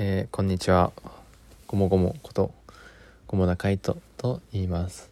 [0.00, 0.92] えーこんにちは。
[1.66, 2.54] ごもごもこと、
[3.26, 5.10] ごもなかいとと言います。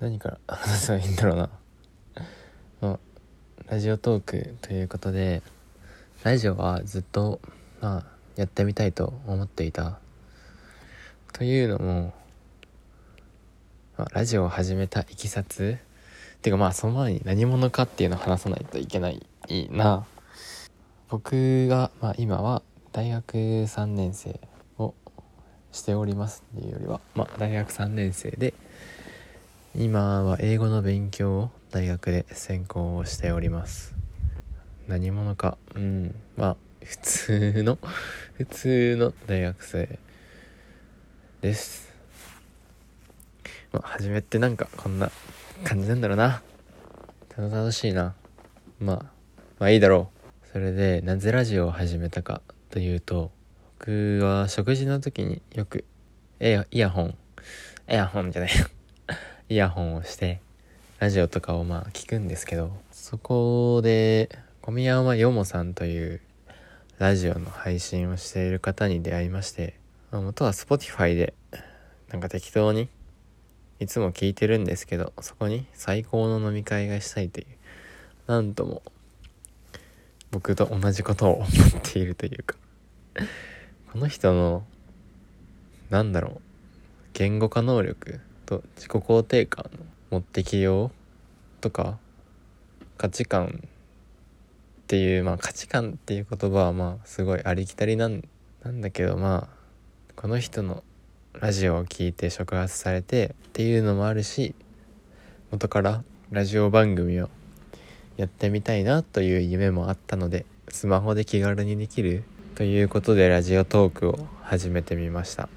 [0.00, 1.50] 何から 話せばいいんだろうな。
[2.80, 2.98] ま あ、
[3.68, 5.42] ラジオトークということで、
[6.24, 7.40] ラジオはずっと、
[7.80, 8.04] まあ、
[8.34, 10.00] やってみたいと思っていた。
[11.32, 12.14] というのも、
[13.96, 15.78] まあ、ラジオを始めたいきさつ
[16.38, 19.24] っていうかまあその前に何者かっていうのを話さないといけない
[19.70, 20.04] な
[21.08, 22.62] 僕が、まあ、今は
[22.94, 24.38] 大学3年生
[24.78, 24.94] を
[25.72, 28.54] しておりますっていうよりは、まあ、大学3年生で
[29.76, 33.96] 今は英語の勉強を大学で専攻をしております。
[34.86, 37.78] 何者かうんまあ普通の
[38.38, 39.98] 普通の大学生
[41.40, 41.92] です。
[43.72, 45.10] まあ初めってなんかこんな
[45.64, 46.42] 感じなんだろうな。
[47.36, 48.14] 楽しいな。
[48.78, 48.96] まあ
[49.58, 50.12] まあいいだろ
[50.44, 50.46] う。
[50.52, 52.40] それでなぜラジオを始めたか。
[52.74, 53.30] というと
[53.78, 55.84] 僕は食事の時によく
[56.40, 57.14] エアイヤホン。
[57.86, 58.50] エアホンじゃない。
[59.48, 60.40] イヤホンをして
[60.98, 64.28] ラジオとかをまあ聞くんですけどそこで
[64.60, 66.20] 小宮山よもさんという
[66.98, 69.78] ラジオの配信をしている方に出会いまして
[70.10, 71.32] あ元は Spotify で
[72.10, 72.88] なんか適当に
[73.78, 77.46] いつも聞いてるんですけどそこに最高の飲み会がしたいという
[78.26, 78.82] なんとも
[80.32, 81.48] 僕と同じことを思っ
[81.80, 82.56] ているというか。
[83.92, 84.66] この人の
[85.90, 86.40] なんだろう
[87.12, 90.90] 言語化能力と自己肯定感の持ってきよう
[91.60, 91.98] とか
[92.98, 98.22] 価値観っていうまあ価値観っていう言葉はまあすごいありきたりなん
[98.62, 99.64] なんだけどまあ
[100.16, 100.82] この人の
[101.40, 104.54] ラジオを聞いて触発されてっていうのもあるし
[105.50, 107.28] 元からラジオ番組を
[108.16, 112.24] やってみたいなという夢もあったのでスマホで気軽にできる
[112.54, 115.48] ということでラジオトークを始めてみました。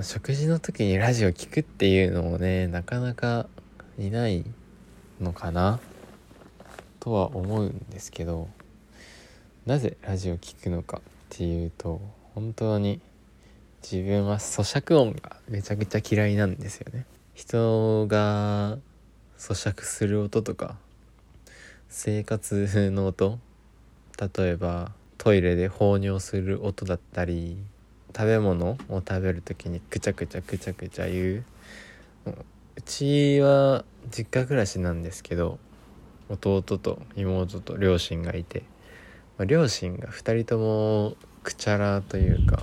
[0.00, 3.46] 食事の時にラジオ聞くっていうのもねなかなか
[3.98, 4.42] いない
[5.20, 5.80] のかな
[6.98, 8.48] とは思うんですけど
[9.66, 12.00] なぜラジオ聞くのかっていうと
[12.34, 12.98] 本当に
[13.82, 17.04] 自分は咀嚼音がめちゃくちゃ嫌いなんですよね。
[17.34, 18.78] 人が
[19.36, 20.76] 咀嚼する音とか
[21.90, 23.38] 生活の音
[24.18, 27.58] 例えばトイレで放尿する音だったり
[28.16, 31.44] 食べ物を食べる時にくちゃくちゃくちゃくちゃ言う。
[32.76, 35.58] うちは実家暮らしなんですけど
[36.28, 38.62] 弟と妹と両親がいて、
[39.36, 42.60] まあ両親が2人ともくちゃらというか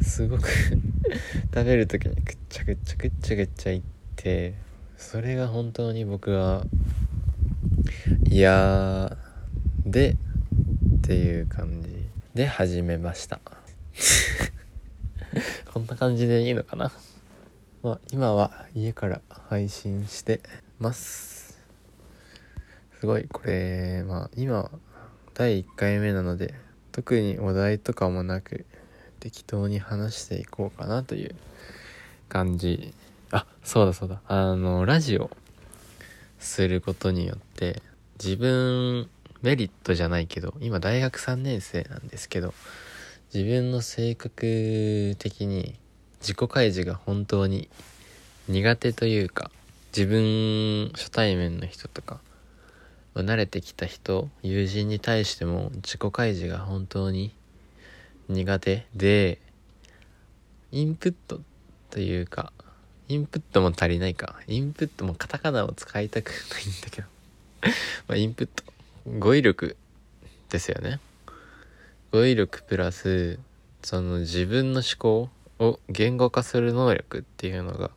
[0.00, 0.48] すごく
[1.54, 3.84] 食べる時にくっちゃくっちゃくっちゃくっちゃ言っ
[4.16, 4.54] て
[4.96, 6.64] それが本当に僕は
[8.24, 9.16] 嫌
[9.84, 10.16] で
[10.98, 11.88] っていう感じ
[12.34, 13.40] で始めました。
[15.72, 16.92] こんな感じでいいのかな？
[17.82, 20.40] まあ今は家から配信して
[20.78, 21.58] ます。
[23.00, 24.70] すごいこれまあ今
[25.34, 26.54] 第1回目なので
[26.92, 28.66] 特にお題とかもなく
[29.20, 31.34] 適当に話していこうかなという
[32.28, 32.92] 感じ。
[33.30, 34.20] あそうだそうだ。
[34.26, 35.30] あのラジオ
[36.38, 37.82] することによって
[38.22, 39.08] 自分
[39.42, 42.54] メリットじゃないけど今大学3年生なんですけど
[43.32, 45.76] 自分の性格的に
[46.20, 47.68] 自己開示が本当に
[48.48, 49.50] 苦手というか
[49.96, 52.20] 自分初対面の人とか
[53.14, 57.32] 慣れてきた人友人に対しても自己開示が本当に
[58.28, 59.38] 苦手で
[60.72, 61.40] インプット
[61.90, 62.52] というか
[63.08, 67.08] インプットも足りないかインプットもカタカナを使いたくないんだけど
[68.08, 68.77] まあインプット。
[69.18, 69.76] 語彙力
[70.50, 71.00] ですよね。
[72.12, 73.38] 語彙力プラス
[73.82, 77.90] その自分の思考を言語化する能力っていうのが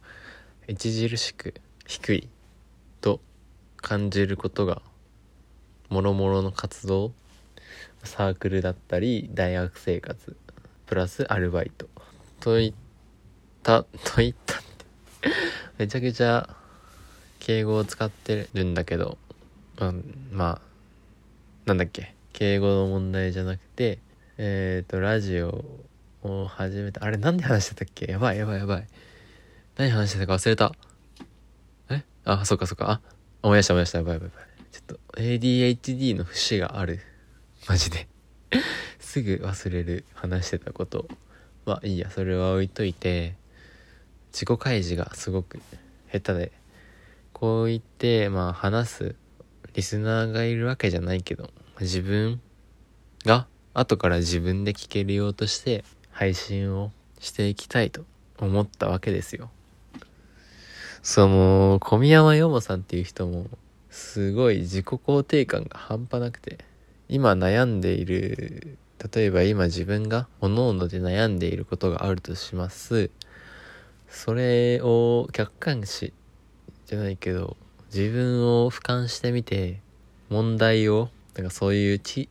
[0.70, 1.54] 著しく
[1.86, 2.30] 低い
[3.02, 3.20] と
[3.78, 4.82] 感じることが
[5.90, 7.12] もろもろの活動
[8.04, 10.36] サークルだったり大学生活
[10.86, 11.88] プラスアルバイト
[12.40, 12.74] といっ
[13.64, 14.86] たといったって。
[15.78, 16.50] めちゃくちゃ
[17.40, 19.18] 敬語を使ってるんだけど、
[19.80, 20.71] うん、まあ
[21.66, 22.16] なんだっけ？
[22.34, 24.00] 敬語の問題じゃなくて
[24.38, 25.64] えっ、とラジオ
[26.24, 27.04] を始めた。
[27.04, 28.12] あれなんで話してたっけ？
[28.12, 28.88] やばいやばいやばい。
[29.78, 30.74] 何話してたか忘れた。
[31.90, 32.04] え？
[32.26, 32.90] あそっかそっか。
[32.92, 33.02] あ
[33.44, 33.98] 思い出した思い出した。
[34.00, 34.48] やばいやばいやばい。
[34.72, 37.00] ちょっと ADHD の節がある。
[37.68, 38.08] マジで。
[39.00, 41.08] すぐ忘れる話してたこと
[41.66, 42.10] まあいいや。
[42.10, 43.36] それは置いといて
[44.32, 45.60] 自己開示がすごく
[46.12, 46.52] 下手で。
[47.34, 49.16] こう言ってまあ話す
[49.74, 52.42] リスナーがいるわけじゃないけど自分
[53.26, 58.04] が後から自分で聞けるようとして配信をしていきたいと
[58.38, 59.50] 思ったわけですよ。
[61.04, 63.48] その、小宮山よもさんっていう人も、
[63.90, 66.60] すごい自己肯定感が半端なくて、
[67.10, 68.78] 今悩んでいる、
[69.14, 73.10] 例えば今自分が各々で悩んでいることがあるとします。
[74.10, 76.14] それを客観視
[76.86, 77.58] じゃないけど、
[77.94, 79.82] 自分を俯瞰してみて、
[80.30, 82.30] 問題を、なんかそういうち、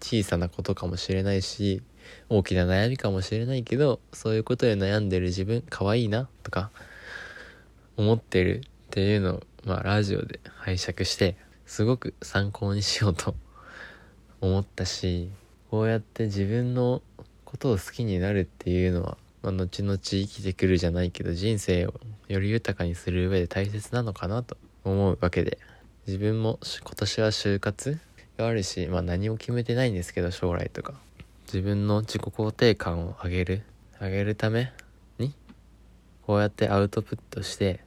[0.00, 1.82] 小さなことかもしれないし、
[2.30, 6.70] 大きな悩みかもしれないけど、そういうことで悩んでる自分、可愛いな、とか、
[7.98, 13.36] 思ってるっていうのを、まあ、ラジオで拝借して、すごく参考にしようと
[14.40, 15.28] 思ったし、
[15.70, 17.02] こうやって自分の
[17.44, 24.56] ことを好きになるっていうのは、まあ、後々生きてくるじゃないけど、人生をより豊かにする上で大切なのかなと
[24.90, 25.58] 思うわけで、
[26.06, 27.98] 自分も今年は就活
[28.38, 30.94] があるし、まあ何も決めてないんですけど、将来とか。
[31.46, 33.62] 自分の自己肯定感を上げる、
[34.00, 34.72] 上げるため
[35.18, 35.34] に、
[36.22, 37.80] こうやってアウトプットして、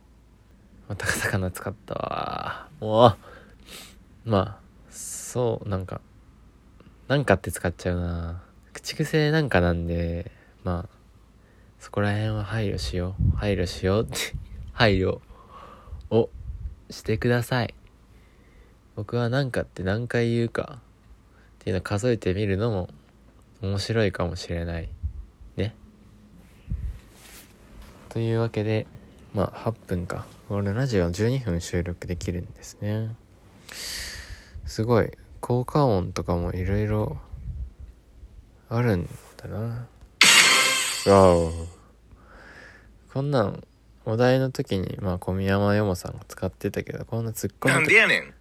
[0.88, 2.68] またカタカナ使ったわ。
[2.80, 3.07] も
[4.25, 4.60] う、まあ、
[4.90, 6.01] そう、なんか、
[7.07, 8.44] なんかって使っちゃうな。
[8.74, 10.31] 口癖なんかなんで、
[10.63, 11.00] まあ、
[11.80, 13.38] そこら辺は配慮しよう。
[13.38, 14.18] 配慮しようって
[14.74, 15.19] 配慮
[16.10, 16.30] を
[16.89, 17.74] してください。
[18.95, 20.81] 僕は何かって何回言うかっ
[21.59, 22.89] ていうのを数えてみるのも
[23.62, 24.89] 面白いかもしれない。
[25.56, 25.75] ね。
[28.09, 28.88] というわけで
[29.33, 30.25] まあ8分か。
[30.50, 33.15] 俺ラジオ12分収録できるんですね。
[34.65, 35.12] すごい。
[35.41, 37.18] 効果音とかもいろいろ
[38.68, 39.07] あるん
[39.38, 39.88] だな。
[41.07, 41.51] わお。
[43.13, 43.63] こんなん
[44.09, 48.33] お題の時にまあ小宮山よもさんが使ってたけどこんなツッコミなんでやねん。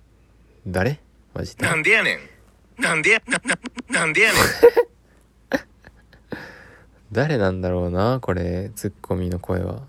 [0.67, 0.99] 誰？
[1.35, 1.67] マジで。
[1.67, 2.83] なんでやねん。
[2.83, 3.59] なんでや、な、な、
[4.01, 4.43] なんでやねん。
[7.13, 9.83] 誰なんだろうなこれツッコミの声は。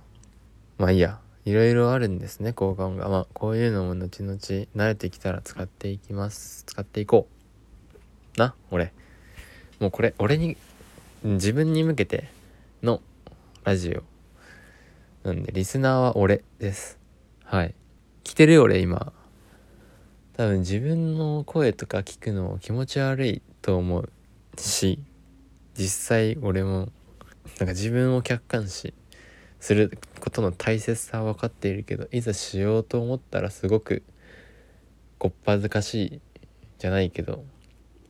[0.78, 1.20] まあいいや。
[1.46, 3.08] いろいろあるんですね効果音が。
[3.10, 6.64] まあこういうのも後々慣れてきたら使っていきます。
[6.66, 7.28] 使っていこ
[8.36, 8.40] う。
[8.40, 8.92] な俺。
[9.80, 10.58] もうこれ俺に
[11.24, 12.30] 自分に向けて
[12.84, 13.02] の
[13.64, 14.04] ラジオ
[15.24, 16.98] なんでリスナーは俺です。
[17.44, 17.76] はい。
[18.24, 19.12] 来てるよ俺今。
[20.40, 24.10] 多分自分の声とか聞くの気持ち悪いと思う
[24.58, 25.00] し
[25.74, 26.88] 実際俺も
[27.60, 28.94] なんか自分を客観視
[29.60, 34.02] することの大切さは分かっているけどいざしようと思ったらすごく
[35.18, 36.22] こっぱずかしい
[36.78, 37.44] じゃないけど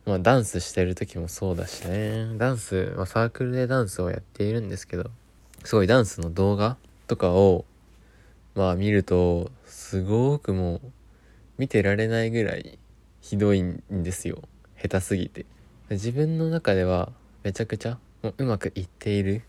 [0.06, 2.38] まあダンスしてる時もそうだしね。
[2.38, 5.10] ダンス、まあ、サークルでダンスをやっているんですけど
[5.64, 6.76] すごいダンスの動画
[7.10, 7.64] とかを
[8.54, 10.80] まあ見るとすごくもう
[11.58, 12.78] 見てられないぐらい
[13.20, 14.42] ひどいんですよ。
[14.80, 15.44] 下手すぎて。
[15.90, 17.10] 自分の中では
[17.42, 19.42] めちゃくちゃもううまくいっている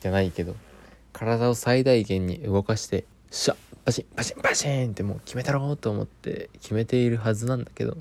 [0.00, 0.54] じゃないけど
[1.12, 7.96] 体を最大限に動かしてシャッバシンバシンバシンってもう決めたろうと思って決めているはずなんだけど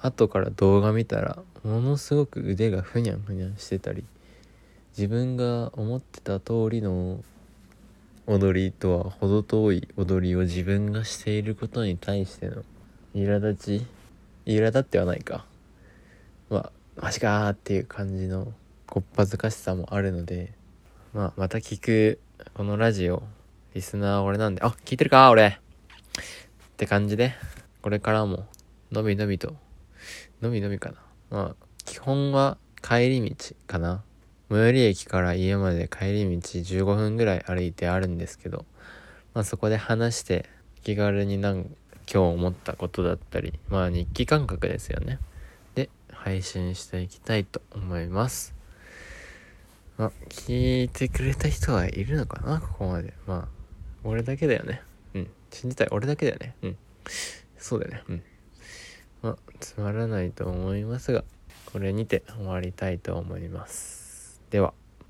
[0.00, 4.04] 後から動画見たらものすごく腕がふにゃんふにゃんしてたり
[4.98, 7.24] 自分が思ってた通りの
[8.30, 12.62] 踊りとは程遠い踊りを自分がしていることに対しての
[13.14, 13.86] 苛立ち
[14.44, 15.46] 苛立ってはないか。
[16.50, 18.52] まあマジかーっていう感じの
[18.86, 20.52] こっぱずかしさもあるので
[21.14, 22.20] まあまた聞く
[22.52, 23.22] このラジオ。
[23.74, 24.60] リスナー俺なんで。
[24.60, 25.46] あ聞いてるか俺。
[25.46, 27.32] って感じで
[27.80, 28.44] これからも
[28.92, 29.54] のびのびと
[30.42, 30.96] のびのびかな。
[31.30, 34.02] まあ基本は帰り道かな。
[34.50, 38.64] 最寄り駅から家まで帰り道15分ぐらい歩いてあるんですけど、
[39.34, 40.46] まあ、そこで話して
[40.82, 41.74] 気軽になん今
[42.06, 45.18] 日思ったことだったりまあ日記感覚ですよね。
[45.74, 48.54] で配信していきたいと思います。
[49.98, 52.60] まあ聞いてくれた人はいるのかな？
[52.60, 53.12] ここまで。
[53.26, 53.48] まあ
[54.04, 54.80] 俺だけだよね。
[55.14, 55.30] うん。
[55.50, 55.88] 信じたい。
[55.90, 56.54] 俺だけだよね。
[56.62, 56.76] うん。
[57.58, 58.02] そうだよね。
[58.08, 58.22] うん。
[59.20, 61.24] まあつまらないと思いますが
[61.66, 63.97] これにて終わりたいと思います。
[64.50, 64.72] では。